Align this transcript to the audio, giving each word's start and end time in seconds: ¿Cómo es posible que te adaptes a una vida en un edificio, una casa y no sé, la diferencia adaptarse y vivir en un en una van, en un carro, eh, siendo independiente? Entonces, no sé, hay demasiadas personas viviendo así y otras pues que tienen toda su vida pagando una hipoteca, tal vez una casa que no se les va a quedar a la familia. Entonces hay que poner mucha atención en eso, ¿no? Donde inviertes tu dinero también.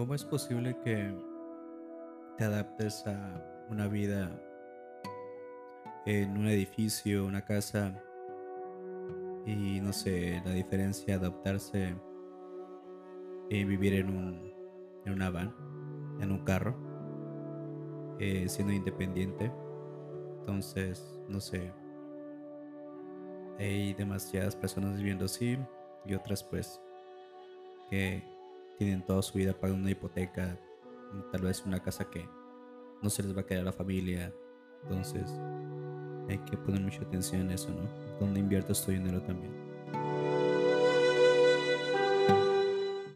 ¿Cómo 0.00 0.14
es 0.14 0.24
posible 0.24 0.78
que 0.82 1.14
te 2.38 2.44
adaptes 2.44 3.06
a 3.06 3.66
una 3.68 3.86
vida 3.86 4.30
en 6.06 6.38
un 6.38 6.46
edificio, 6.46 7.26
una 7.26 7.44
casa 7.44 8.02
y 9.44 9.78
no 9.82 9.92
sé, 9.92 10.40
la 10.42 10.52
diferencia 10.52 11.16
adaptarse 11.16 11.94
y 13.50 13.62
vivir 13.64 13.92
en 13.92 14.08
un 14.08 14.54
en 15.04 15.12
una 15.12 15.28
van, 15.28 15.54
en 16.18 16.32
un 16.32 16.46
carro, 16.46 16.74
eh, 18.18 18.48
siendo 18.48 18.72
independiente? 18.72 19.52
Entonces, 20.38 21.20
no 21.28 21.40
sé, 21.40 21.74
hay 23.58 23.92
demasiadas 23.92 24.56
personas 24.56 24.96
viviendo 24.96 25.26
así 25.26 25.58
y 26.06 26.14
otras 26.14 26.42
pues 26.42 26.80
que 27.90 28.29
tienen 28.80 29.04
toda 29.04 29.20
su 29.20 29.36
vida 29.36 29.52
pagando 29.52 29.82
una 29.82 29.90
hipoteca, 29.90 30.58
tal 31.30 31.42
vez 31.42 31.62
una 31.66 31.82
casa 31.82 32.08
que 32.08 32.26
no 33.02 33.10
se 33.10 33.22
les 33.22 33.36
va 33.36 33.42
a 33.42 33.46
quedar 33.46 33.60
a 33.60 33.66
la 33.66 33.72
familia. 33.72 34.32
Entonces 34.84 35.30
hay 36.26 36.38
que 36.38 36.56
poner 36.56 36.80
mucha 36.80 37.02
atención 37.02 37.42
en 37.42 37.50
eso, 37.50 37.68
¿no? 37.68 37.86
Donde 38.18 38.40
inviertes 38.40 38.82
tu 38.82 38.90
dinero 38.90 39.20
también. 39.20 39.52